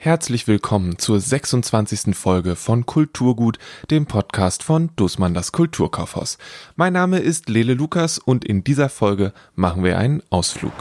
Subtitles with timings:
[0.00, 2.16] Herzlich willkommen zur 26.
[2.16, 3.58] Folge von Kulturgut,
[3.90, 6.38] dem Podcast von Dussmann das Kulturkaufhaus.
[6.76, 10.72] Mein Name ist Lele Lukas und in dieser Folge machen wir einen Ausflug.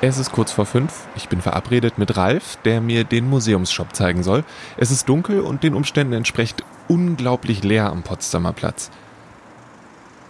[0.00, 1.08] Es ist kurz vor fünf.
[1.16, 4.44] Ich bin verabredet mit Ralf, der mir den Museumsshop zeigen soll.
[4.76, 8.92] Es ist dunkel und den Umständen entspricht unglaublich leer am Potsdamer Platz.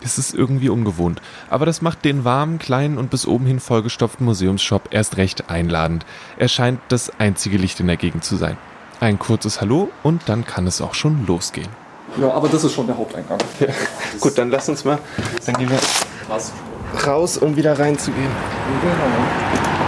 [0.05, 4.27] Es ist irgendwie ungewohnt, aber das macht den warmen, kleinen und bis oben hin vollgestopften
[4.27, 6.05] Museumsshop erst recht einladend.
[6.39, 8.57] Er scheint das einzige Licht in der Gegend zu sein.
[9.01, 11.69] Ein kurzes Hallo und dann kann es auch schon losgehen.
[12.21, 13.39] Ja, aber das ist schon der Haupteingang.
[13.61, 13.69] Ja.
[14.21, 14.99] Gut, dann lass uns mal.
[15.47, 15.79] Dann gehen wir
[17.07, 18.31] raus, um wieder reinzugehen.
[18.83, 19.82] Genau.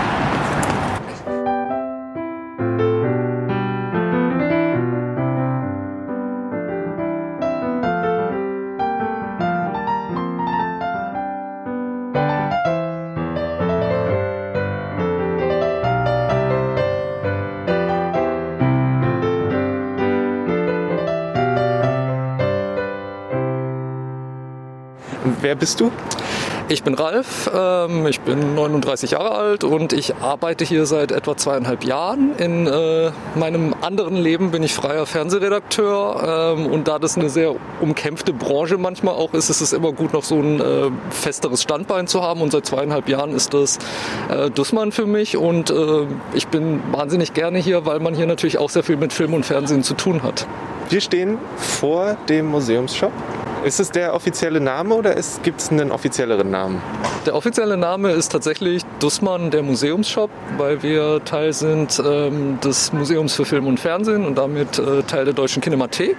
[25.45, 25.92] Wer bist du?
[26.70, 31.36] Ich bin Ralf, ähm, ich bin 39 Jahre alt und ich arbeite hier seit etwa
[31.36, 32.34] zweieinhalb Jahren.
[32.39, 37.55] In äh, meinem anderen Leben bin ich freier Fernsehredakteur ähm, und da das eine sehr
[37.83, 42.06] umkämpfte Branche manchmal auch ist, ist es immer gut, noch so ein äh, festeres Standbein
[42.06, 43.79] zu haben und seit zweieinhalb Jahren ist das
[44.31, 48.56] äh, Dussmann für mich und äh, ich bin wahnsinnig gerne hier, weil man hier natürlich
[48.56, 50.47] auch sehr viel mit Film und Fernsehen zu tun hat.
[50.89, 53.12] Wir stehen vor dem Museumsshop.
[53.65, 56.83] Ist es der offizielle Name oder gibt es einen offizielleren Namen?
[57.25, 63.33] Der offizielle Name ist tatsächlich Dussmann, der Museumsshop, weil wir Teil sind ähm, des Museums
[63.33, 66.17] für Film und Fernsehen und damit äh, Teil der Deutschen Kinemathek.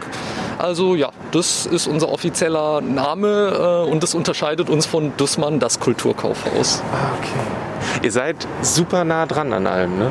[0.57, 5.79] Also ja, das ist unser offizieller Name äh, und das unterscheidet uns von Dussmann, das
[5.79, 6.81] Kulturkaufhaus.
[6.91, 8.05] Ah, okay.
[8.05, 10.09] Ihr seid super nah dran an allem, ne?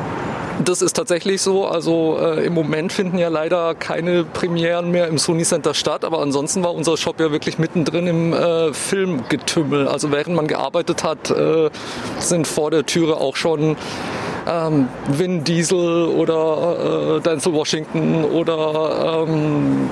[0.63, 1.65] Das ist tatsächlich so.
[1.65, 6.19] Also äh, im Moment finden ja leider keine Premieren mehr im Sony Center statt, aber
[6.19, 9.87] ansonsten war unser Shop ja wirklich mittendrin im äh, Filmgetümmel.
[9.87, 11.69] Also während man gearbeitet hat, äh,
[12.19, 13.75] sind vor der Türe auch schon
[14.47, 19.89] ähm, Vin Diesel oder äh, Denzel Washington oder ähm,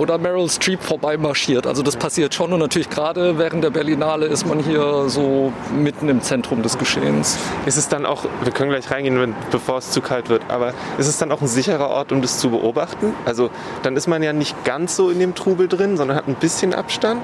[0.00, 1.66] oder Meryl Streep vorbeimarschiert.
[1.66, 6.08] Also das passiert schon und natürlich gerade während der Berlinale ist man hier so mitten
[6.08, 7.38] im Zentrum des Geschehens.
[7.66, 11.06] Ist es dann auch, wir können gleich reingehen, bevor es zu kalt wird, aber ist
[11.06, 13.12] es dann auch ein sicherer Ort, um das zu beobachten?
[13.26, 13.50] Also
[13.82, 16.72] dann ist man ja nicht ganz so in dem Trubel drin, sondern hat ein bisschen
[16.72, 17.20] Abstand?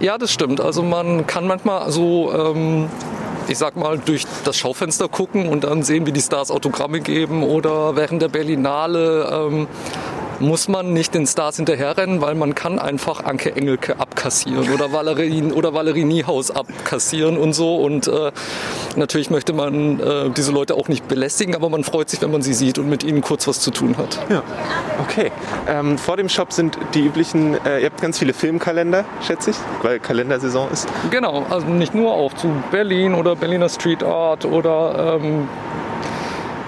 [0.00, 0.60] Ja, das stimmt.
[0.60, 2.88] Also man kann manchmal so ähm,
[3.48, 7.42] ich sag mal, durch das Schaufenster gucken und dann sehen, wie die Stars Autogramme geben
[7.42, 9.66] oder während der Berlinale ähm,
[10.40, 15.52] muss man nicht den Stars hinterherrennen, weil man kann einfach Anke Engelke abkassieren oder Valerie,
[15.52, 17.76] oder Valerie Niehaus abkassieren und so.
[17.76, 18.32] Und äh,
[18.96, 22.42] natürlich möchte man äh, diese Leute auch nicht belästigen, aber man freut sich, wenn man
[22.42, 24.18] sie sieht und mit ihnen kurz was zu tun hat.
[24.28, 24.42] Ja,
[25.02, 25.30] okay.
[25.68, 29.56] Ähm, vor dem Shop sind die üblichen, äh, ihr habt ganz viele Filmkalender, schätze ich,
[29.82, 30.88] weil Kalendersaison ist.
[31.10, 35.48] Genau, also nicht nur auch zu Berlin oder Berliner Street Art oder ähm,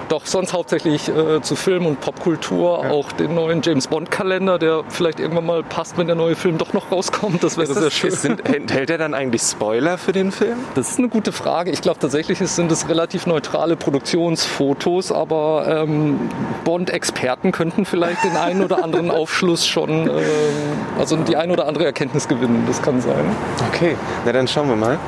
[0.09, 2.83] doch sonst hauptsächlich äh, zu Film und Popkultur.
[2.83, 2.91] Ja.
[2.91, 6.57] Auch den neuen James Bond Kalender, der vielleicht irgendwann mal passt, wenn der neue Film
[6.57, 7.43] doch noch rauskommt.
[7.43, 8.11] Das wäre sehr schön.
[8.11, 10.57] Sind, enthält er dann eigentlich Spoiler für den Film?
[10.75, 11.71] Das ist eine gute Frage.
[11.71, 16.19] Ich glaube tatsächlich sind es relativ neutrale Produktionsfotos, aber ähm,
[16.63, 20.11] Bond-Experten könnten vielleicht den einen oder anderen Aufschluss schon, äh,
[20.99, 22.63] also die eine oder andere Erkenntnis gewinnen.
[22.67, 23.25] Das kann sein.
[23.69, 24.99] Okay, na dann schauen wir mal.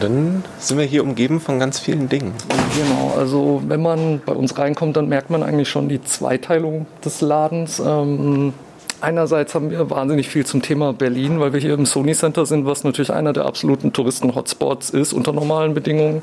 [0.00, 2.32] Dann sind wir hier umgeben von ganz vielen Dingen.
[2.76, 7.20] Genau, also wenn man bei uns reinkommt, dann merkt man eigentlich schon die Zweiteilung des
[7.20, 7.80] Ladens.
[7.84, 8.52] Ähm,
[9.00, 12.66] einerseits haben wir wahnsinnig viel zum Thema Berlin, weil wir hier im Sony Center sind,
[12.66, 16.22] was natürlich einer der absoluten Touristen-Hotspots ist unter normalen Bedingungen.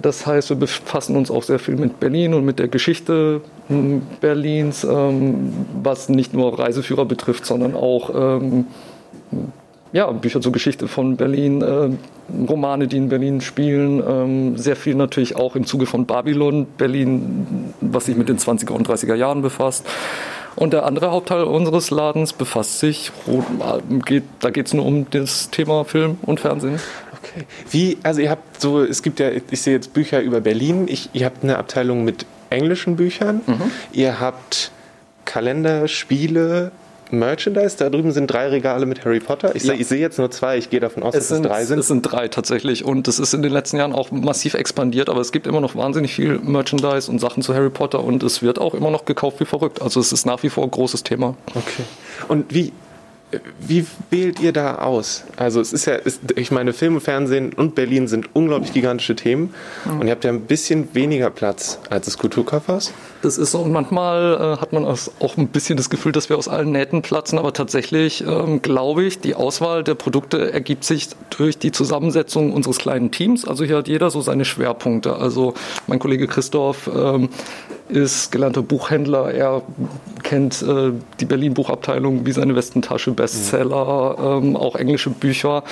[0.00, 4.02] Das heißt, wir befassen uns auch sehr viel mit Berlin und mit der Geschichte hm,
[4.20, 5.52] Berlins, ähm,
[5.82, 8.66] was nicht nur Reiseführer betrifft, sondern auch ähm,
[9.92, 11.90] ja, Bücher zur Geschichte von Berlin, äh,
[12.48, 17.72] Romane, die in Berlin spielen, ähm, sehr viel natürlich auch im Zuge von Babylon, Berlin,
[17.80, 19.86] was sich mit den 20er und 30er Jahren befasst.
[20.56, 23.12] Und der andere Hauptteil unseres Ladens befasst sich,
[24.04, 26.80] geht, da geht es nur um das Thema Film und Fernsehen.
[27.22, 27.44] Okay.
[27.70, 31.10] Wie, also ihr habt so, es gibt ja, ich sehe jetzt Bücher über Berlin, ich,
[31.12, 33.70] ihr habt eine Abteilung mit englischen Büchern, mhm.
[33.92, 34.72] ihr habt
[35.24, 36.72] Kalender, Spiele,
[37.10, 37.76] Merchandise.
[37.76, 39.54] Da drüben sind drei Regale mit Harry Potter.
[39.54, 39.74] Ich, ja.
[39.74, 40.58] ich sehe jetzt nur zwei.
[40.58, 41.78] Ich gehe davon aus, es dass sind, es drei sind.
[41.78, 42.84] Es sind drei tatsächlich.
[42.84, 45.08] Und das ist in den letzten Jahren auch massiv expandiert.
[45.08, 48.02] Aber es gibt immer noch wahnsinnig viel Merchandise und Sachen zu Harry Potter.
[48.04, 49.82] Und es wird auch immer noch gekauft wie verrückt.
[49.82, 51.36] Also es ist nach wie vor ein großes Thema.
[51.54, 51.84] Okay.
[52.28, 52.72] Und wie,
[53.60, 55.24] Wie wählt ihr da aus?
[55.36, 59.16] Also es ist ja, ist, ich meine, Film und Fernsehen und Berlin sind unglaublich gigantische
[59.16, 59.52] Themen
[59.84, 60.00] mhm.
[60.00, 62.94] und ihr habt ja ein bisschen weniger Platz als das Kulturkaufhaus.
[63.20, 66.38] Das ist so und manchmal äh, hat man auch ein bisschen das Gefühl, dass wir
[66.38, 71.08] aus allen Nähten platzen, aber tatsächlich ähm, glaube ich, die Auswahl der Produkte ergibt sich
[71.36, 73.44] durch die Zusammensetzung unseres kleinen Teams.
[73.44, 75.16] Also hier hat jeder so seine Schwerpunkte.
[75.16, 75.54] Also
[75.88, 77.28] mein Kollege Christoph ähm,
[77.88, 79.32] ist gelernter Buchhändler.
[79.32, 79.62] Er
[80.22, 85.64] kennt äh, die Berlin-Buchabteilung wie seine Westentasche, Bestseller, ähm, auch englische Bücher.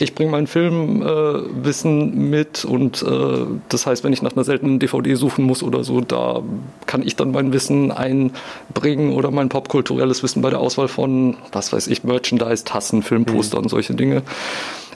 [0.00, 4.78] Ich bringe mein Filmwissen äh, mit und äh, das heißt, wenn ich nach einer seltenen
[4.78, 6.40] DVD suchen muss oder so, da
[6.86, 11.72] kann ich dann mein Wissen einbringen oder mein popkulturelles Wissen bei der Auswahl von, was
[11.72, 13.64] weiß ich, Merchandise, Tassen, Filmposter mhm.
[13.64, 14.22] und solche Dinge.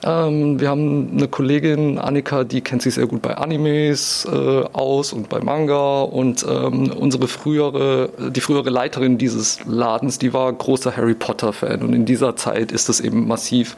[0.05, 5.13] Ähm, wir haben eine Kollegin, Annika, die kennt sich sehr gut bei Animes äh, aus
[5.13, 6.01] und bei Manga.
[6.01, 11.81] Und ähm, unsere frühere, die frühere Leiterin dieses Ladens, die war großer Harry Potter-Fan.
[11.81, 13.75] Und in dieser Zeit ist das eben massiv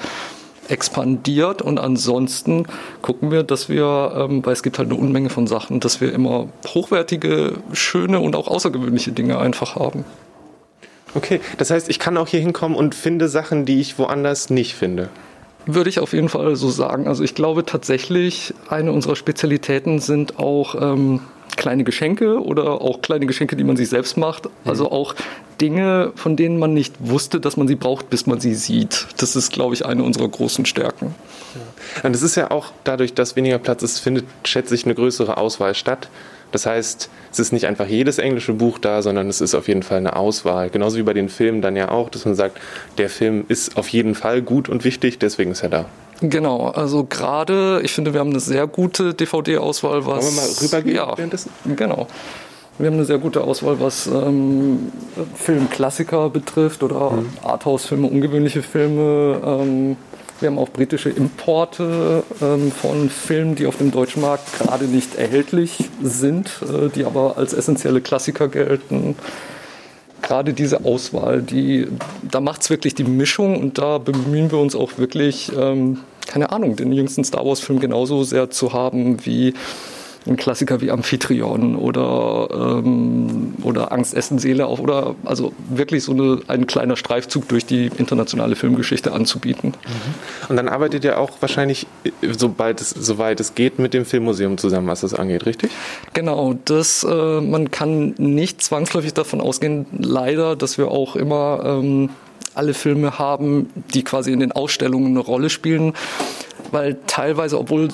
[0.70, 2.66] expandiert und ansonsten
[3.02, 6.14] gucken wir, dass wir, ähm, weil es gibt halt eine Unmenge von Sachen, dass wir
[6.14, 10.06] immer hochwertige, schöne und auch außergewöhnliche Dinge einfach haben.
[11.14, 14.76] Okay, das heißt, ich kann auch hier hinkommen und finde Sachen, die ich woanders nicht
[14.76, 15.10] finde.
[15.66, 17.08] Würde ich auf jeden Fall so sagen.
[17.08, 21.22] Also ich glaube tatsächlich, eine unserer Spezialitäten sind auch ähm,
[21.56, 24.50] kleine Geschenke oder auch kleine Geschenke, die man sich selbst macht.
[24.64, 24.92] Also mhm.
[24.92, 25.16] auch
[25.62, 29.08] Dinge, von denen man nicht wusste, dass man sie braucht, bis man sie sieht.
[29.18, 31.16] Das ist, glaube ich, eine unserer großen Stärken.
[31.56, 32.04] Ja.
[32.04, 35.38] Und es ist ja auch dadurch, dass weniger Platz ist, findet, schätze ich, eine größere
[35.38, 36.10] Auswahl statt.
[36.56, 39.84] Das heißt, es ist nicht einfach jedes englische Buch da, sondern es ist auf jeden
[39.84, 40.70] Fall eine Auswahl.
[40.70, 42.62] Genauso wie bei den Filmen dann ja auch, dass man sagt,
[42.98, 45.86] der Film ist auf jeden Fall gut und wichtig, deswegen ist er da.
[46.22, 50.24] Genau, also gerade, ich finde, wir haben eine sehr gute DVD-Auswahl, was.
[50.24, 51.50] Wollen wir mal rübergehen ja, währenddessen?
[51.76, 52.08] Genau.
[52.78, 54.94] Wir haben eine sehr gute Auswahl, was ähm,
[55.36, 57.32] Filmklassiker betrifft oder mhm.
[57.44, 59.42] Arthouse-Filme, ungewöhnliche Filme.
[59.46, 59.98] Ähm,
[60.40, 65.16] wir haben auch britische Importe ähm, von Filmen, die auf dem deutschen Markt gerade nicht
[65.16, 69.16] erhältlich sind, äh, die aber als essentielle Klassiker gelten.
[70.22, 71.88] Gerade diese Auswahl, die,
[72.24, 76.52] da macht es wirklich die Mischung und da bemühen wir uns auch wirklich, ähm, keine
[76.52, 79.54] Ahnung, den jüngsten Star Wars-Film genauso sehr zu haben wie
[80.28, 86.14] ein Klassiker wie Amphitryon oder, ähm, oder Angst, Essen, Seele auf oder also wirklich so
[86.14, 89.70] eine, ein kleiner Streifzug durch die internationale Filmgeschichte anzubieten.
[89.70, 90.50] Mhm.
[90.50, 91.86] Und dann arbeitet ihr auch wahrscheinlich,
[92.22, 95.72] sobald es, soweit es geht, mit dem Filmmuseum zusammen, was das angeht, richtig?
[96.14, 102.10] Genau, das, äh, man kann nicht zwangsläufig davon ausgehen, leider, dass wir auch immer ähm,
[102.56, 105.94] alle Filme haben, die quasi in den Ausstellungen eine Rolle spielen
[106.72, 107.90] weil teilweise, obwohl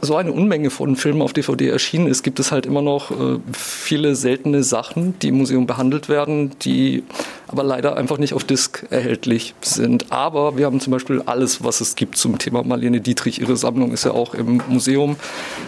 [0.00, 3.40] so eine Unmenge von Filmen auf DVD erschienen ist, gibt es halt immer noch äh,
[3.52, 7.02] viele seltene Sachen, die im Museum behandelt werden, die
[7.48, 10.12] aber leider einfach nicht auf Disc erhältlich sind.
[10.12, 13.40] Aber wir haben zum Beispiel alles, was es gibt zum Thema Marlene Dietrich.
[13.40, 15.16] Ihre Sammlung ist ja auch im Museum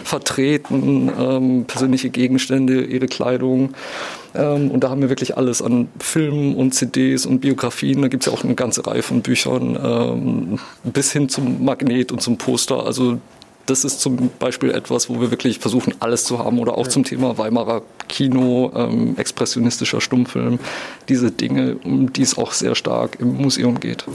[0.03, 3.73] vertreten, ähm, persönliche Gegenstände, ihre Kleidung.
[4.33, 8.01] Ähm, und da haben wir wirklich alles an Filmen und CDs und Biografien.
[8.01, 12.11] Da gibt es ja auch eine ganze Reihe von Büchern ähm, bis hin zum Magnet
[12.11, 12.85] und zum Poster.
[12.85, 13.19] Also
[13.65, 17.03] das ist zum Beispiel etwas, wo wir wirklich versuchen, alles zu haben oder auch zum
[17.03, 20.59] Thema Weimarer Kino, ähm, expressionistischer Stummfilm,
[21.09, 24.05] diese Dinge, um die es auch sehr stark im Museum geht.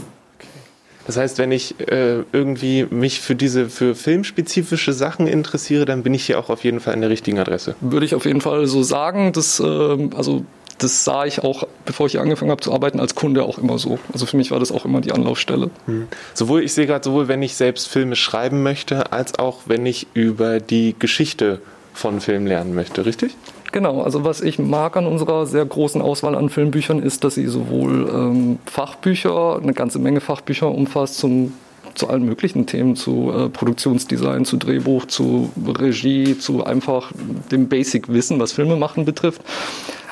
[1.07, 6.13] Das heißt, wenn ich äh, irgendwie mich für diese für filmspezifische Sachen interessiere, dann bin
[6.13, 7.75] ich hier auch auf jeden Fall an der richtigen Adresse.
[7.79, 9.31] Würde ich auf jeden Fall so sagen.
[9.31, 10.45] dass, äh, also
[10.77, 13.99] das sah ich auch, bevor ich angefangen habe zu arbeiten, als Kunde auch immer so.
[14.13, 15.69] Also für mich war das auch immer die Anlaufstelle.
[15.87, 16.07] Mhm.
[16.33, 20.07] Sowohl, ich sehe gerade, sowohl wenn ich selbst Filme schreiben möchte, als auch wenn ich
[20.13, 21.61] über die Geschichte
[21.93, 23.35] von Filmen lernen möchte, richtig?
[23.71, 27.47] Genau, also was ich mag an unserer sehr großen Auswahl an Filmbüchern ist, dass sie
[27.47, 31.53] sowohl ähm, Fachbücher, eine ganze Menge Fachbücher umfasst zum
[31.97, 37.11] zu allen möglichen Themen, zu äh, Produktionsdesign, zu Drehbuch, zu Regie, zu einfach
[37.51, 39.41] dem Basic-Wissen, was Filme machen betrifft.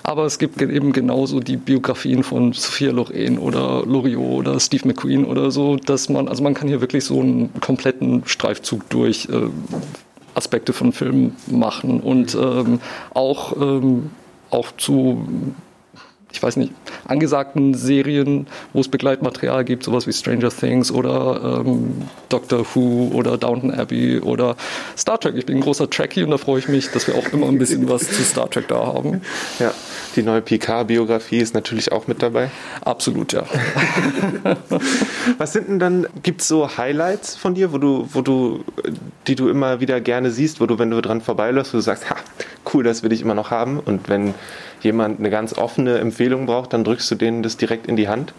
[0.07, 5.25] Aber es gibt eben genauso die Biografien von Sophia Loren oder Loriot oder Steve McQueen
[5.25, 9.49] oder so, dass man, also man kann hier wirklich so einen kompletten Streifzug durch äh,
[10.35, 12.01] Aspekte von Filmen machen.
[12.01, 12.81] Und ähm,
[13.15, 14.11] auch, ähm,
[14.51, 15.25] auch zu
[16.35, 16.73] ich weiß nicht,
[17.07, 23.37] angesagten Serien, wo es Begleitmaterial gibt, sowas wie Stranger Things oder ähm, Doctor Who oder
[23.37, 24.57] Downton Abbey oder
[24.97, 25.35] Star Trek.
[25.37, 27.57] Ich bin ein großer Trekkie und da freue ich mich, dass wir auch immer ein
[27.57, 29.21] bisschen was zu Star Trek da haben.
[29.59, 29.73] Ja,
[30.15, 32.49] die neue Picard-Biografie ist natürlich auch mit dabei.
[32.81, 33.43] Absolut, ja.
[35.37, 38.65] was sind denn dann, gibt es so Highlights von dir, wo du, wo du,
[39.27, 42.09] die du immer wieder gerne siehst, wo du, wenn du dran vorbeiläufst, wo du sagst,
[42.09, 42.15] ha,
[42.73, 44.33] cool, das will ich immer noch haben und wenn
[44.85, 48.33] jemand eine ganz offene Empfehlung braucht, dann drückst du denen das direkt in die Hand?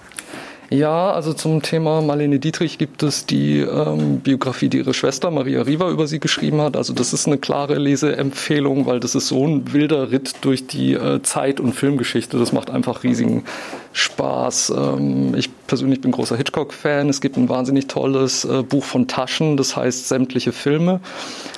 [0.69, 5.63] Ja, also zum Thema Marlene Dietrich gibt es die ähm, Biografie, die ihre Schwester Maria
[5.63, 6.77] Riva über sie geschrieben hat.
[6.77, 10.95] Also das ist eine klare Leseempfehlung, weil das ist so ein wilder Ritt durch die
[10.95, 12.37] äh, Zeit- und Filmgeschichte.
[12.37, 13.45] Das macht einfach riesigen
[13.93, 14.73] Spaß.
[14.77, 17.09] Ähm, ich persönlich bin großer Hitchcock-Fan.
[17.09, 20.99] Es gibt ein wahnsinnig tolles äh, Buch von Taschen, das heißt Sämtliche Filme.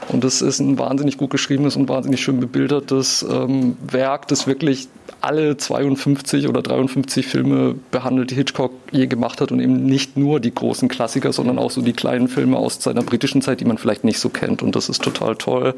[0.08, 4.88] Und das ist ein wahnsinnig gut geschriebenes und wahnsinnig schön bebildertes ähm, Werk, das wirklich
[5.20, 10.40] alle 52 oder 53 Filme behandelt, die Hitchcock je gemacht hat und eben nicht nur
[10.40, 13.78] die großen Klassiker, sondern auch so die kleinen Filme aus seiner britischen Zeit, die man
[13.78, 15.74] vielleicht nicht so kennt und das ist total toll.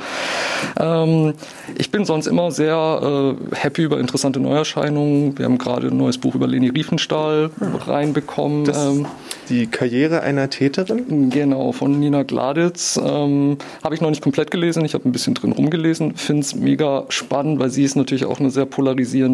[0.79, 1.35] Ähm,
[1.79, 5.39] ich bin sonst immer sehr äh, happy über interessante Neuerscheinungen.
[5.39, 7.51] Wir haben gerade ein neues Buch über Leni Riefenstahl
[7.87, 8.71] reinbekommen.
[8.75, 9.07] Ähm,
[9.49, 11.31] die Karriere einer Täterin?
[11.31, 13.01] Genau, von Nina Gladitz.
[13.03, 16.55] Ähm, habe ich noch nicht komplett gelesen, ich habe ein bisschen drin rumgelesen, finde es
[16.55, 19.30] mega spannend, weil sie ist natürlich auch eine sehr polarisierende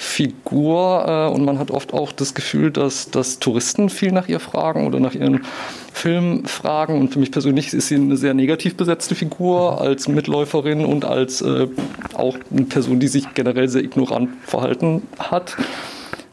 [0.00, 4.40] Figur äh, und man hat oft auch das Gefühl, dass, dass Touristen viel nach ihr
[4.40, 5.44] fragen oder nach ihren
[5.92, 6.98] Film fragen.
[6.98, 11.42] Und für mich persönlich ist sie eine sehr negativ besetzte Figur als Mitläuferin und als
[11.42, 11.68] äh,
[12.14, 15.56] auch eine Person, die sich generell sehr ignorant verhalten hat.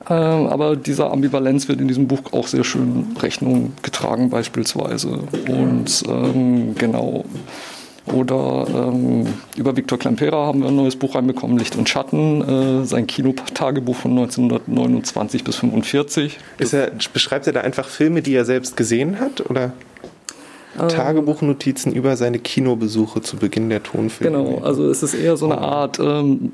[0.10, 5.20] Ähm, aber dieser Ambivalenz wird in diesem Buch auch sehr schön Rechnung getragen beispielsweise.
[5.50, 7.26] Und ähm, genau,
[8.14, 9.26] oder ähm,
[9.58, 13.96] über Viktor Klempera haben wir ein neues Buch reinbekommen, Licht und Schatten, äh, sein Kinotagebuch
[13.96, 16.38] von 1929 bis 1945.
[16.58, 19.50] Ist er, beschreibt er da einfach Filme, die er selbst gesehen hat?
[19.50, 19.74] Oder?
[20.80, 24.38] Ähm, Tagebuchnotizen über seine Kinobesuche zu Beginn der Tonfilme.
[24.38, 26.52] Genau, also es ist eher so eine Art ähm,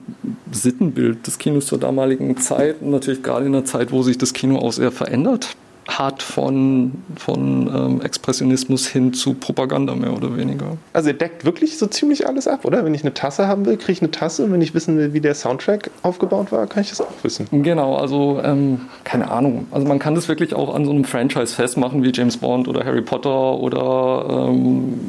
[0.51, 2.81] Sittenbild des Kinos zur damaligen Zeit.
[2.81, 5.55] natürlich gerade in der Zeit, wo sich das Kino auch sehr verändert
[5.87, 10.77] hat von, von ähm, Expressionismus hin zu Propaganda mehr oder weniger.
[10.93, 12.85] Also er deckt wirklich so ziemlich alles ab, oder?
[12.85, 14.43] Wenn ich eine Tasse haben will, kriege ich eine Tasse.
[14.43, 17.47] Und wenn ich wissen will, wie der Soundtrack aufgebaut war, kann ich das auch wissen.
[17.51, 19.67] Genau, also ähm, keine Ahnung.
[19.71, 22.85] Also man kann das wirklich auch an so einem Franchise festmachen wie James Bond oder
[22.85, 24.99] Harry Potter oder ähm,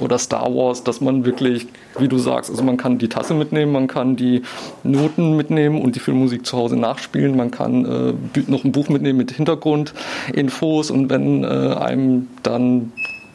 [0.00, 1.66] oder Star Wars, dass man wirklich,
[1.98, 4.42] wie du sagst, also man kann die Tasse mitnehmen, man kann die
[4.82, 9.18] Noten mitnehmen und die Filmmusik zu Hause nachspielen, man kann äh, noch ein Buch mitnehmen
[9.18, 12.92] mit Hintergrundinfos und wenn äh, einem dann,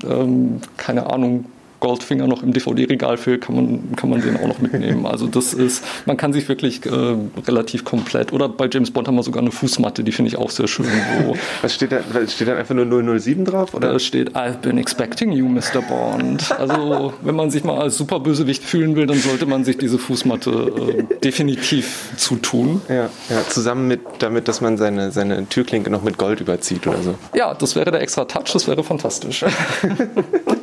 [0.08, 1.46] ähm, keine Ahnung,
[1.82, 5.06] Goldfinger noch im DVD-Regal fehlt, kann man, kann man den auch noch mitnehmen.
[5.06, 8.32] Also das ist, man kann sich wirklich äh, relativ komplett.
[8.32, 10.86] Oder bei James Bond haben wir sogar eine Fußmatte, die finde ich auch sehr schön.
[11.26, 12.00] Wo Was steht da?
[12.28, 13.74] Steht da einfach nur 007 drauf?
[13.74, 13.92] Oder?
[13.94, 15.82] Da steht I've been expecting you, Mr.
[15.82, 16.52] Bond.
[16.52, 21.08] Also wenn man sich mal als Superbösewicht fühlen will, dann sollte man sich diese Fußmatte
[21.10, 22.82] äh, definitiv zutun.
[22.88, 27.02] Ja, ja, zusammen mit damit, dass man seine, seine Türklinke noch mit Gold überzieht oder
[27.02, 27.16] so.
[27.34, 29.44] Ja, das wäre der extra Touch, das wäre fantastisch.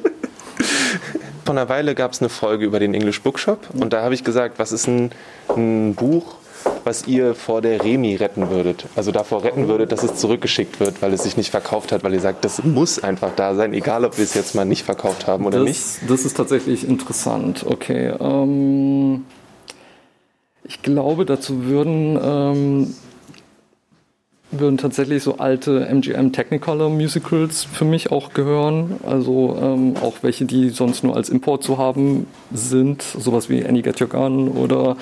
[1.48, 4.22] vor einer Weile gab es eine Folge über den English Bookshop und da habe ich
[4.22, 5.12] gesagt, was ist ein,
[5.56, 6.34] ein Buch,
[6.84, 8.84] was ihr vor der Remi retten würdet.
[8.96, 12.12] Also davor retten würdet, dass es zurückgeschickt wird, weil es sich nicht verkauft hat, weil
[12.12, 15.26] ihr sagt, das muss einfach da sein, egal ob wir es jetzt mal nicht verkauft
[15.26, 16.10] haben oder das, nicht.
[16.10, 17.64] Das ist tatsächlich interessant.
[17.66, 18.12] Okay.
[18.20, 19.24] Ähm,
[20.64, 22.94] ich glaube, dazu würden ähm,
[24.50, 28.96] würden tatsächlich so alte MGM Technicolor Musicals für mich auch gehören.
[29.06, 33.02] Also ähm, auch welche, die sonst nur als Import zu haben sind.
[33.02, 34.96] Sowas wie Annie Get Your Gun oder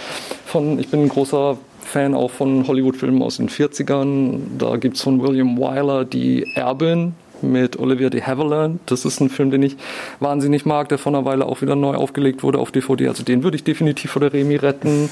[0.44, 4.40] von, ich bin ein großer Fan auch von Hollywood-Filmen aus den 40ern.
[4.58, 8.80] Da gibt es von William Wyler die Erbin mit Olivia de Havilland.
[8.86, 9.76] Das ist ein Film, den ich
[10.18, 13.08] wahnsinnig mag, der vor einer Weile auch wieder neu aufgelegt wurde auf DVD.
[13.08, 15.08] Also den würde ich definitiv vor der Remi retten.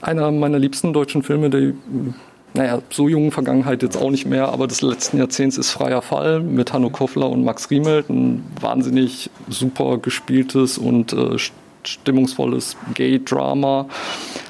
[0.00, 1.72] Einer meiner liebsten deutschen Filme, der
[2.56, 6.40] naja, so jungen Vergangenheit jetzt auch nicht mehr, aber des letzten Jahrzehnts ist Freier Fall
[6.40, 8.08] mit Hanno Koffler und Max Riemelt.
[8.08, 11.36] Ein wahnsinnig super gespieltes und äh,
[11.84, 13.88] stimmungsvolles Gay-Drama.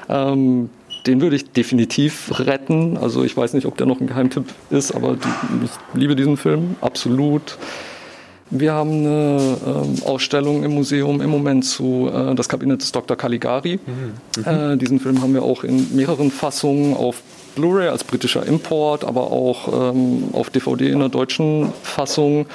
[0.07, 0.69] Ähm,
[1.05, 2.97] den würde ich definitiv retten.
[2.97, 6.37] Also ich weiß nicht, ob der noch ein Geheimtipp ist, aber die, ich liebe diesen
[6.37, 7.57] Film absolut.
[8.49, 13.17] Wir haben eine ähm, Ausstellung im Museum im Moment zu äh, Das Kabinett des Dr.
[13.17, 13.79] Caligari.
[13.85, 14.41] Mhm.
[14.41, 14.73] Mhm.
[14.73, 17.21] Äh, diesen Film haben wir auch in mehreren Fassungen auf
[17.57, 22.45] Blu-ray als britischer Import, aber auch ähm, auf DVD in der deutschen Fassung.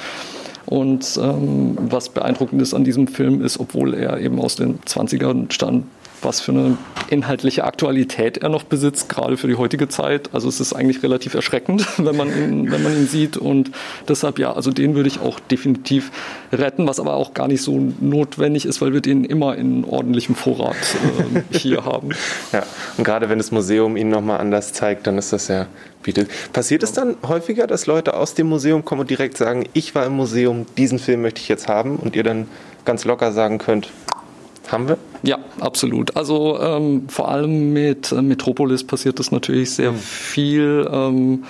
[0.65, 5.51] Und ähm, was beeindruckend ist an diesem Film ist, obwohl er eben aus den 20ern
[5.51, 5.85] stammt,
[6.23, 6.77] was für eine
[7.09, 10.29] inhaltliche Aktualität er noch besitzt, gerade für die heutige Zeit.
[10.33, 13.37] Also es ist eigentlich relativ erschreckend, wenn man ihn, wenn man ihn sieht.
[13.37, 13.71] Und
[14.07, 16.11] deshalb ja, also den würde ich auch definitiv
[16.51, 20.35] retten, was aber auch gar nicht so notwendig ist, weil wir den immer in ordentlichem
[20.35, 20.75] Vorrat
[21.33, 22.09] äh, hier haben.
[22.51, 22.63] Ja,
[22.97, 25.67] und gerade wenn das Museum ihn nochmal anders zeigt, dann ist das ja
[26.03, 26.29] bietet.
[26.51, 30.05] Passiert es dann häufiger, dass Leute aus dem Museum kommen und direkt sagen, ich war
[30.05, 32.47] im Museum, diesen Film möchte ich jetzt haben und ihr dann
[32.85, 33.89] ganz locker sagen könnt,
[34.67, 34.97] haben wir?
[35.23, 36.15] Ja, absolut.
[36.15, 39.97] Also ähm, vor allem mit äh, Metropolis passiert das natürlich sehr mhm.
[39.97, 40.87] viel.
[40.91, 41.43] Ähm,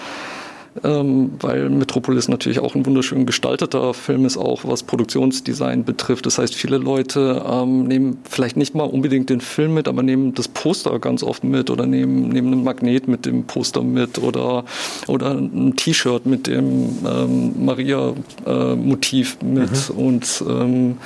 [0.84, 6.26] ähm, weil Metropolis natürlich auch ein wunderschön gestalteter Film ist, auch was Produktionsdesign betrifft.
[6.26, 10.34] Das heißt, viele Leute ähm, nehmen vielleicht nicht mal unbedingt den Film mit, aber nehmen
[10.34, 14.66] das Poster ganz oft mit oder nehmen, nehmen einen Magnet mit dem Poster mit oder,
[15.08, 19.96] oder ein T-Shirt mit dem ähm, Maria-Motiv äh, mit mhm.
[19.96, 20.98] und ähm,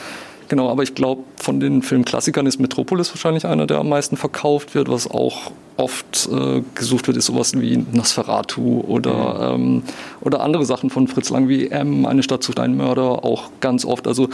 [0.50, 4.75] Genau, aber ich glaube, von den Filmklassikern ist Metropolis wahrscheinlich einer, der am meisten verkauft
[4.75, 4.89] wird.
[4.89, 9.75] Was auch oft äh, gesucht wird, ist sowas wie Nosferatu oder, mhm.
[9.77, 9.84] ähm,
[10.22, 13.86] oder andere Sachen von Fritz Lang wie M, Eine Stadt sucht einen Mörder, auch ganz
[13.86, 14.08] oft.
[14.08, 14.30] Also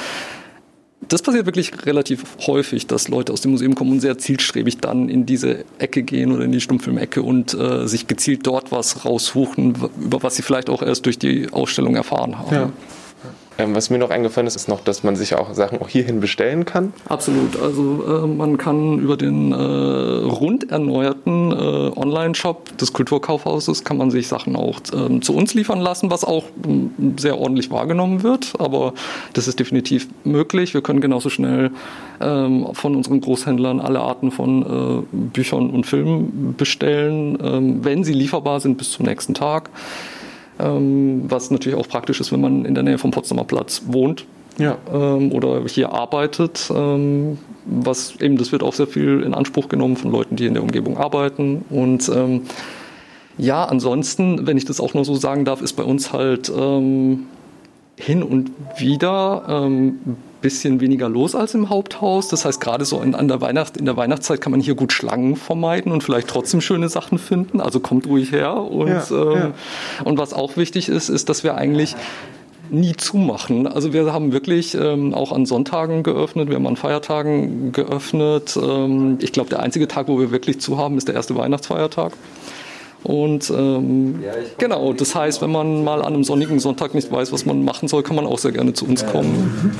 [1.09, 5.09] das passiert wirklich relativ häufig, dass Leute aus dem Museum kommen und sehr zielstrebig dann
[5.09, 9.75] in diese Ecke gehen oder in die Stummfilmecke und äh, sich gezielt dort was raussuchen,
[10.01, 12.55] über was sie vielleicht auch erst durch die Ausstellung erfahren haben.
[12.55, 12.69] Ja.
[13.59, 16.19] Ähm, was mir noch eingefallen ist, ist noch, dass man sich auch Sachen auch hierhin
[16.19, 16.93] bestellen kann.
[17.07, 17.59] Absolut.
[17.61, 21.55] Also äh, man kann über den äh, rund erneuerten äh,
[21.95, 26.45] Online-Shop des Kulturkaufhauses kann man sich Sachen auch ähm, zu uns liefern lassen, was auch
[26.65, 28.53] ähm, sehr ordentlich wahrgenommen wird.
[28.57, 28.93] Aber
[29.33, 30.73] das ist definitiv möglich.
[30.73, 31.71] Wir können genauso schnell
[32.21, 38.59] ähm, von unseren Großhändlern alle Arten von äh, Büchern und Filmen bestellen, wenn sie lieferbar
[38.59, 39.69] sind bis zum nächsten Tag
[40.57, 44.25] was natürlich auch praktisch ist, wenn man in der Nähe vom Potsdamer Platz wohnt
[44.57, 44.77] ja.
[44.91, 46.71] ähm, oder hier arbeitet.
[46.73, 50.53] Ähm, was eben, das wird auch sehr viel in Anspruch genommen von Leuten, die in
[50.53, 51.63] der Umgebung arbeiten.
[51.69, 52.41] Und ähm,
[53.37, 57.27] ja, ansonsten, wenn ich das auch nur so sagen darf, ist bei uns halt ähm,
[57.97, 59.99] hin und wieder ähm,
[60.43, 62.27] bisschen weniger los als im Haupthaus.
[62.27, 64.93] Das heißt, gerade so in, an der Weihnacht, in der Weihnachtszeit kann man hier gut
[64.93, 67.59] Schlangen vermeiden und vielleicht trotzdem schöne Sachen finden.
[67.59, 68.55] Also kommt ruhig her.
[68.55, 69.51] Und, ja, ähm, ja.
[70.03, 71.95] und was auch wichtig ist, ist, dass wir eigentlich
[72.69, 73.67] nie zumachen.
[73.67, 78.57] Also wir haben wirklich ähm, auch an Sonntagen geöffnet, wir haben an Feiertagen geöffnet.
[78.61, 82.13] Ähm, ich glaube, der einzige Tag, wo wir wirklich zu haben, ist der erste Weihnachtsfeiertag.
[83.03, 84.23] Und ähm,
[84.57, 87.89] genau, das heißt, wenn man mal an einem sonnigen Sonntag nicht weiß, was man machen
[87.89, 89.75] soll, kann man auch sehr gerne zu uns kommen.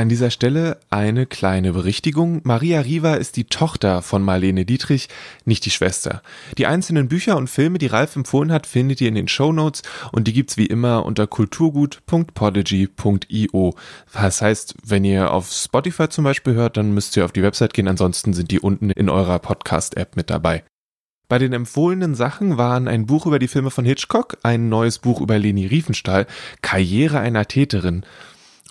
[0.00, 2.40] An dieser Stelle eine kleine Berichtigung.
[2.44, 5.10] Maria Riva ist die Tochter von Marlene Dietrich,
[5.44, 6.22] nicht die Schwester.
[6.56, 9.82] Die einzelnen Bücher und Filme, die Ralf empfohlen hat, findet ihr in den Show Notes
[10.10, 13.74] und die gibt's wie immer unter kulturgut.podigy.io.
[14.14, 17.74] Das heißt, wenn ihr auf Spotify zum Beispiel hört, dann müsst ihr auf die Website
[17.74, 20.64] gehen, ansonsten sind die unten in eurer Podcast-App mit dabei.
[21.30, 25.20] Bei den empfohlenen Sachen waren ein Buch über die Filme von Hitchcock, ein neues Buch
[25.20, 26.26] über Leni Riefenstahl,
[26.60, 28.04] Karriere einer Täterin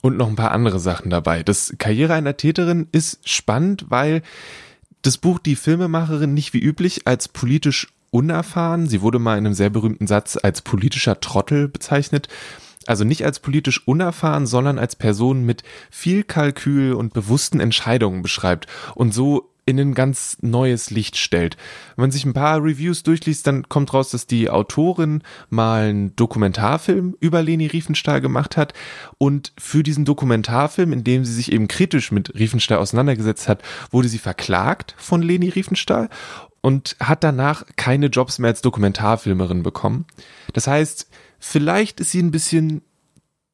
[0.01, 1.43] und noch ein paar andere Sachen dabei.
[1.43, 4.21] Das Karriere einer Täterin ist spannend, weil
[5.01, 9.53] das Buch die Filmemacherin nicht wie üblich als politisch unerfahren, sie wurde mal in einem
[9.53, 12.27] sehr berühmten Satz als politischer Trottel bezeichnet,
[12.87, 18.67] also nicht als politisch unerfahren, sondern als Person mit viel Kalkül und bewussten Entscheidungen beschreibt.
[18.95, 21.57] Und so in ein ganz neues Licht stellt.
[21.95, 26.15] Wenn man sich ein paar Reviews durchliest, dann kommt raus, dass die Autorin mal einen
[26.15, 28.73] Dokumentarfilm über Leni Riefenstahl gemacht hat
[29.17, 34.09] und für diesen Dokumentarfilm, in dem sie sich eben kritisch mit Riefenstahl auseinandergesetzt hat, wurde
[34.09, 36.09] sie verklagt von Leni Riefenstahl
[36.61, 40.05] und hat danach keine Jobs mehr als Dokumentarfilmerin bekommen.
[40.53, 41.07] Das heißt,
[41.39, 42.81] vielleicht ist sie ein bisschen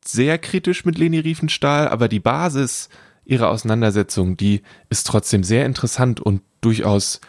[0.03, 2.89] sehr kritisch mit Leni Riefenstahl, aber die Basis
[3.25, 7.21] ihre Auseinandersetzung, die ist trotzdem sehr interessant und durchaus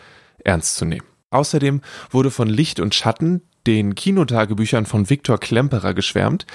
[0.44, 1.06] ernst zu nehmen.
[1.30, 1.80] Außerdem
[2.11, 6.46] wurde von Licht und Schatten, den Kinotagebüchern von Viktor Klemperer geschwärmt.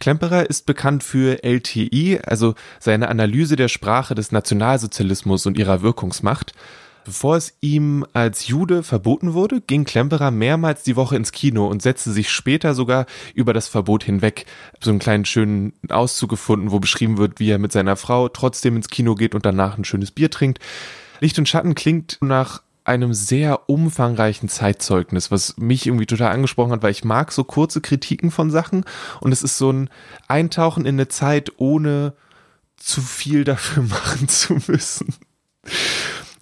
[0.00, 6.52] Klemperer ist bekannt für LTI, also seine Analyse der Sprache des Nationalsozialismus und ihrer Wirkungsmacht.
[7.06, 11.80] Bevor es ihm als Jude verboten wurde, ging Klemperer mehrmals die Woche ins Kino und
[11.80, 14.44] setzte sich später sogar über das Verbot hinweg.
[14.80, 18.74] So einen kleinen schönen Auszug gefunden, wo beschrieben wird, wie er mit seiner Frau trotzdem
[18.74, 20.58] ins Kino geht und danach ein schönes Bier trinkt.
[21.20, 26.82] Licht und Schatten klingt nach einem sehr umfangreichen Zeitzeugnis, was mich irgendwie total angesprochen hat,
[26.82, 28.84] weil ich mag so kurze Kritiken von Sachen
[29.20, 29.90] und es ist so ein
[30.26, 32.14] Eintauchen in eine Zeit, ohne
[32.76, 35.14] zu viel dafür machen zu müssen.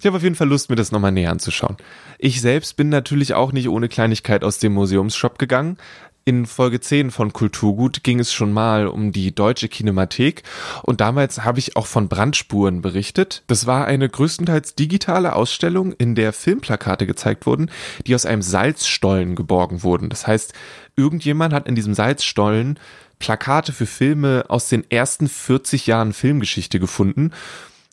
[0.05, 1.77] Ich habe auf jeden Fall Lust, mir das nochmal näher anzuschauen.
[2.19, 5.77] Ich selbst bin natürlich auch nicht ohne Kleinigkeit aus dem Museumsshop gegangen.
[6.25, 10.43] In Folge 10 von Kulturgut ging es schon mal um die deutsche Kinemathek
[10.83, 13.41] und damals habe ich auch von Brandspuren berichtet.
[13.47, 17.71] Das war eine größtenteils digitale Ausstellung, in der Filmplakate gezeigt wurden,
[18.05, 20.09] die aus einem Salzstollen geborgen wurden.
[20.09, 20.53] Das heißt,
[20.95, 22.77] irgendjemand hat in diesem Salzstollen
[23.17, 27.31] Plakate für Filme aus den ersten 40 Jahren Filmgeschichte gefunden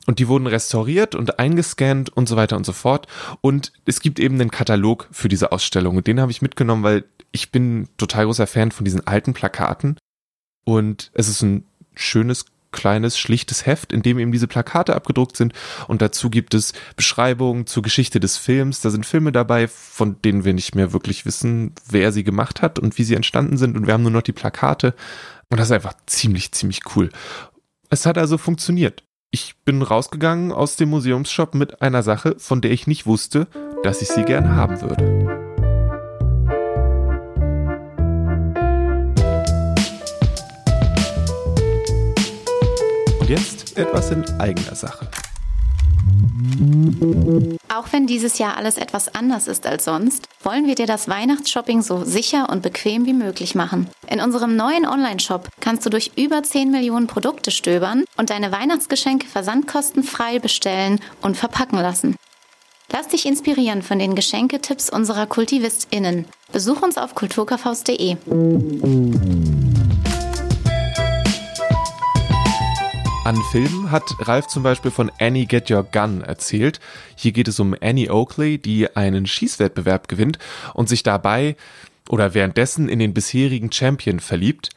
[0.07, 3.07] und die wurden restauriert und eingescannt und so weiter und so fort.
[3.41, 5.97] Und es gibt eben einen Katalog für diese Ausstellung.
[5.97, 9.97] Und den habe ich mitgenommen, weil ich bin total großer Fan von diesen alten Plakaten.
[10.65, 15.53] Und es ist ein schönes kleines, schlichtes Heft, in dem eben diese Plakate abgedruckt sind.
[15.87, 18.81] Und dazu gibt es Beschreibungen zur Geschichte des Films.
[18.81, 22.79] Da sind Filme dabei, von denen wir nicht mehr wirklich wissen, wer sie gemacht hat
[22.79, 23.77] und wie sie entstanden sind.
[23.77, 24.95] Und wir haben nur noch die Plakate.
[25.51, 27.11] Und das ist einfach ziemlich, ziemlich cool.
[27.91, 29.05] Es hat also funktioniert.
[29.35, 33.47] Ich bin rausgegangen aus dem Museumsshop mit einer Sache, von der ich nicht wusste,
[33.83, 35.41] dass ich sie gern haben würde.
[43.27, 45.09] jetzt etwas in eigener Sache.
[47.69, 51.83] Auch wenn dieses Jahr alles etwas anders ist als sonst, wollen wir dir das Weihnachtsshopping
[51.83, 53.89] so sicher und bequem wie möglich machen.
[54.09, 59.27] In unserem neuen Online-Shop kannst du durch über 10 Millionen Produkte stöbern und deine Weihnachtsgeschenke
[59.27, 62.17] versandkostenfrei bestellen und verpacken lassen.
[62.93, 66.27] Lass dich inspirieren von den Geschenketipps unserer KultivistInnen.
[66.53, 68.17] Besuch uns auf kulturkaufhaus.de.
[73.25, 76.81] An Filmen hat Ralf zum Beispiel von Annie Get Your Gun erzählt.
[77.15, 80.41] Hier geht es um Annie Oakley, die einen Schießwettbewerb gewinnt
[80.75, 81.55] und sich dabei
[82.09, 84.71] oder währenddessen in den bisherigen Champion verliebt.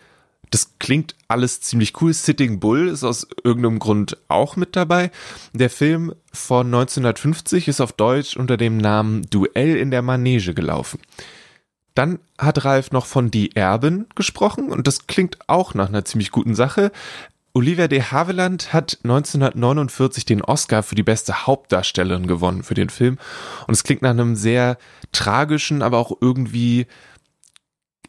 [0.52, 2.14] Das klingt alles ziemlich cool.
[2.14, 5.10] Sitting Bull ist aus irgendeinem Grund auch mit dabei.
[5.54, 11.00] Der Film von 1950 ist auf Deutsch unter dem Namen Duell in der Manege gelaufen.
[11.96, 16.30] Dann hat Ralf noch von Die Erben gesprochen und das klingt auch nach einer ziemlich
[16.30, 16.92] guten Sache.
[17.56, 23.18] Olivia de Havilland hat 1949 den Oscar für die beste Hauptdarstellerin gewonnen für den Film.
[23.66, 24.78] Und es klingt nach einem sehr
[25.14, 26.86] tragischen, aber auch irgendwie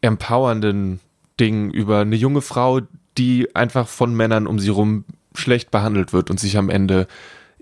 [0.01, 0.99] empowernden
[1.39, 2.81] Ding über eine junge Frau,
[3.19, 7.07] die einfach von Männern um sie rum schlecht behandelt wird und sich am Ende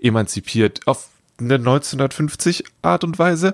[0.01, 3.53] emanzipiert auf eine 1950 Art und Weise.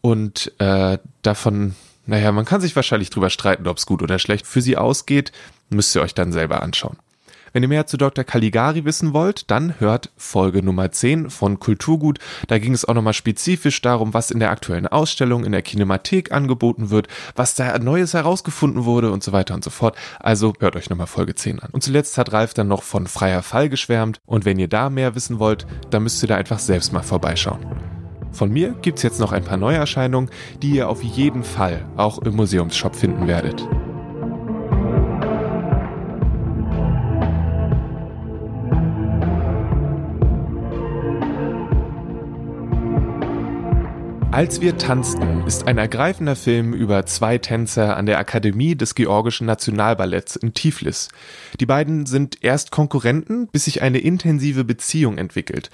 [0.00, 1.74] Und äh, davon,
[2.06, 5.32] naja, man kann sich wahrscheinlich drüber streiten, ob es gut oder schlecht für sie ausgeht.
[5.68, 6.96] Müsst ihr euch dann selber anschauen.
[7.52, 8.24] Wenn ihr mehr zu Dr.
[8.24, 12.18] Caligari wissen wollt, dann hört Folge Nummer 10 von Kulturgut.
[12.46, 16.32] Da ging es auch nochmal spezifisch darum, was in der aktuellen Ausstellung in der Kinemathek
[16.32, 19.96] angeboten wird, was da Neues herausgefunden wurde und so weiter und so fort.
[20.20, 21.70] Also hört euch nochmal Folge 10 an.
[21.72, 24.20] Und zuletzt hat Ralf dann noch von freier Fall geschwärmt.
[24.26, 27.64] Und wenn ihr da mehr wissen wollt, dann müsst ihr da einfach selbst mal vorbeischauen.
[28.30, 30.30] Von mir gibt's jetzt noch ein paar Neuerscheinungen,
[30.62, 33.66] die ihr auf jeden Fall auch im Museumsshop finden werdet.
[44.38, 49.48] Als wir tanzten ist ein ergreifender Film über zwei Tänzer an der Akademie des Georgischen
[49.48, 51.08] Nationalballetts in Tiflis.
[51.58, 55.70] Die beiden sind erst Konkurrenten, bis sich eine intensive Beziehung entwickelt.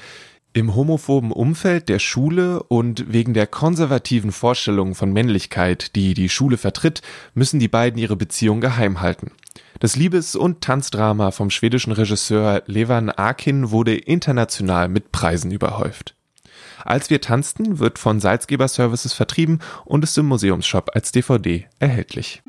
[0.54, 6.56] Im homophoben Umfeld der Schule und wegen der konservativen Vorstellungen von Männlichkeit, die die Schule
[6.56, 7.02] vertritt,
[7.34, 9.32] müssen die beiden ihre Beziehung geheim halten.
[9.78, 16.14] Das Liebes- und Tanzdrama vom schwedischen Regisseur Levan Akin wurde international mit Preisen überhäuft.
[16.84, 22.42] Als wir tanzten wird von Salzgeber Services vertrieben und ist im Museumsshop als DVD erhältlich.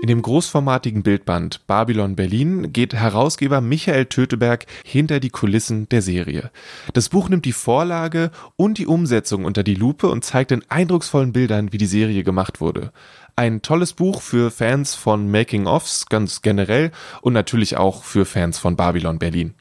[0.00, 6.52] In dem großformatigen Bildband Babylon Berlin geht Herausgeber Michael Töteberg hinter die Kulissen der Serie.
[6.94, 11.32] Das Buch nimmt die Vorlage und die Umsetzung unter die Lupe und zeigt in eindrucksvollen
[11.32, 12.92] Bildern, wie die Serie gemacht wurde.
[13.34, 18.76] Ein tolles Buch für Fans von Making-ofs ganz generell und natürlich auch für Fans von
[18.76, 19.54] Babylon Berlin.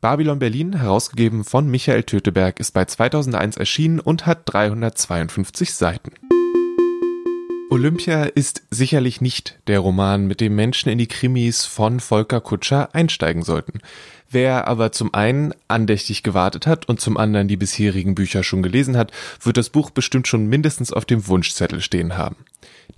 [0.00, 6.12] Babylon Berlin, herausgegeben von Michael Töteberg, ist bei 2001 erschienen und hat 352 Seiten.
[7.68, 12.94] Olympia ist sicherlich nicht der Roman, mit dem Menschen in die Krimis von Volker Kutscher
[12.94, 13.80] einsteigen sollten.
[14.30, 18.96] Wer aber zum einen andächtig gewartet hat und zum anderen die bisherigen Bücher schon gelesen
[18.96, 19.10] hat,
[19.42, 22.36] wird das Buch bestimmt schon mindestens auf dem Wunschzettel stehen haben.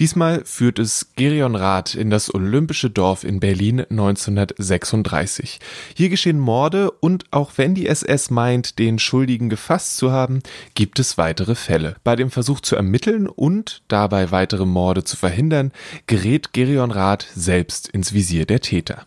[0.01, 5.61] Diesmal führt es Gerion Rath in das Olympische Dorf in Berlin 1936.
[5.95, 10.41] Hier geschehen Morde und auch wenn die SS meint, den Schuldigen gefasst zu haben,
[10.75, 11.97] gibt es weitere Fälle.
[12.03, 15.71] Bei dem Versuch zu ermitteln und dabei weitere Morde zu verhindern,
[16.07, 19.07] gerät Gerion Rath selbst ins Visier der Täter.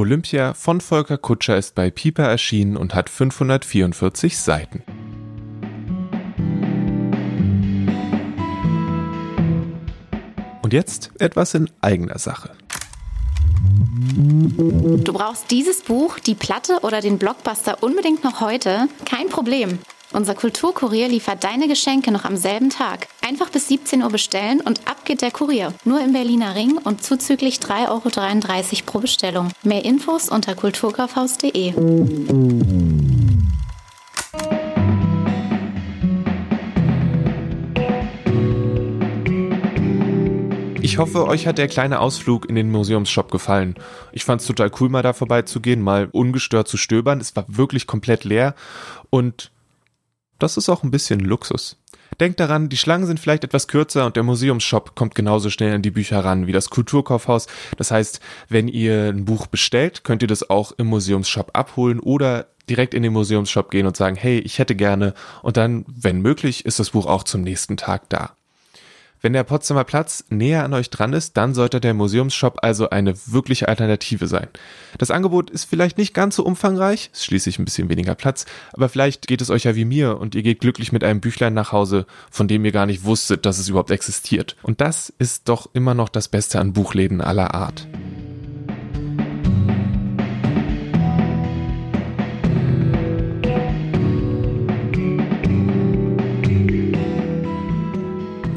[0.00, 4.82] Olympia von Volker Kutscher ist bei Piper erschienen und hat 544 Seiten.
[10.62, 12.52] Und jetzt etwas in eigener Sache.
[14.16, 18.88] Du brauchst dieses Buch, die Platte oder den Blockbuster unbedingt noch heute?
[19.04, 19.80] Kein Problem.
[20.12, 23.06] Unser Kulturkurier liefert deine Geschenke noch am selben Tag.
[23.24, 25.72] Einfach bis 17 Uhr bestellen und ab geht der Kurier.
[25.84, 29.50] Nur im Berliner Ring und zuzüglich 3,33 Euro pro Bestellung.
[29.62, 31.74] Mehr Infos unter kulturkaufhaus.de.
[40.82, 43.76] Ich hoffe, euch hat der kleine Ausflug in den Museumsshop gefallen.
[44.10, 47.20] Ich fand es total cool, mal da vorbeizugehen, mal ungestört zu stöbern.
[47.20, 48.56] Es war wirklich komplett leer
[49.08, 49.52] und
[50.42, 51.76] das ist auch ein bisschen Luxus.
[52.18, 55.82] Denkt daran, die Schlangen sind vielleicht etwas kürzer und der Museumsshop kommt genauso schnell an
[55.82, 57.46] die Bücher ran wie das Kulturkaufhaus.
[57.78, 62.48] Das heißt, wenn ihr ein Buch bestellt, könnt ihr das auch im Museumsshop abholen oder
[62.68, 66.66] direkt in den Museumsshop gehen und sagen, hey, ich hätte gerne und dann, wenn möglich,
[66.66, 68.34] ist das Buch auch zum nächsten Tag da.
[69.22, 73.14] Wenn der Potsdamer Platz näher an euch dran ist, dann sollte der Museumsshop also eine
[73.26, 74.48] wirkliche Alternative sein.
[74.96, 78.88] Das Angebot ist vielleicht nicht ganz so umfangreich, ist schließlich ein bisschen weniger Platz, aber
[78.88, 81.72] vielleicht geht es euch ja wie mir und ihr geht glücklich mit einem Büchlein nach
[81.72, 84.56] Hause, von dem ihr gar nicht wusstet, dass es überhaupt existiert.
[84.62, 87.86] Und das ist doch immer noch das Beste an Buchläden aller Art.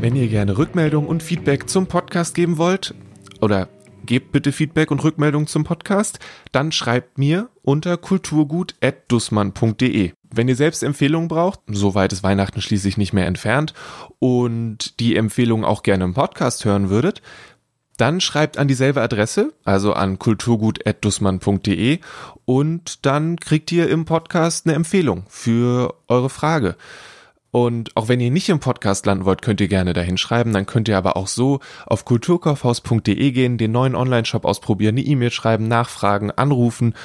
[0.03, 2.93] Wenn ihr gerne Rückmeldung und Feedback zum Podcast geben wollt,
[3.39, 3.69] oder
[4.05, 6.19] gebt bitte Feedback und Rückmeldung zum Podcast,
[6.51, 10.11] dann schreibt mir unter kulturgut.dussmann.de.
[10.29, 13.73] Wenn ihr selbst Empfehlungen braucht, soweit ist Weihnachten schließlich nicht mehr entfernt
[14.19, 17.21] und die Empfehlungen auch gerne im Podcast hören würdet,
[17.95, 21.99] dann schreibt an dieselbe Adresse, also an kulturgut.dussmann.de
[22.43, 26.75] und dann kriegt ihr im Podcast eine Empfehlung für eure Frage.
[27.53, 30.53] Und auch wenn ihr nicht im Podcast landen wollt, könnt ihr gerne dahin schreiben.
[30.53, 35.29] Dann könnt ihr aber auch so auf kulturkaufhaus.de gehen, den neuen Online-Shop ausprobieren, eine E-Mail
[35.29, 36.95] schreiben, nachfragen, anrufen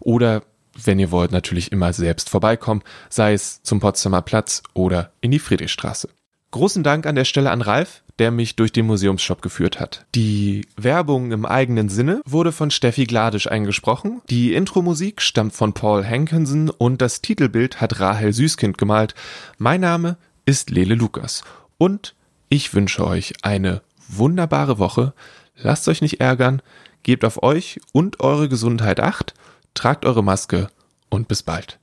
[0.00, 0.44] oder
[0.82, 5.38] wenn ihr wollt, natürlich immer selbst vorbeikommen, sei es zum Potsdamer Platz oder in die
[5.38, 6.08] Friedrichstraße.
[6.52, 10.06] Großen Dank an der Stelle an Ralf, der mich durch den Museumsshop geführt hat.
[10.14, 16.04] Die Werbung im eigenen Sinne wurde von Steffi Gladisch eingesprochen, die Intro-Musik stammt von Paul
[16.04, 19.14] Hankinson und das Titelbild hat Rahel Süßkind gemalt.
[19.58, 21.44] Mein Name ist Lele Lukas
[21.78, 22.14] und
[22.48, 25.12] ich wünsche euch eine wunderbare Woche.
[25.56, 26.62] Lasst euch nicht ärgern,
[27.02, 29.34] gebt auf euch und eure Gesundheit acht,
[29.74, 30.68] tragt eure Maske
[31.10, 31.78] und bis bald.